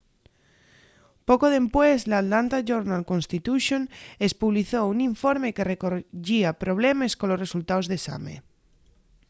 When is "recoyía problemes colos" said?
5.71-7.41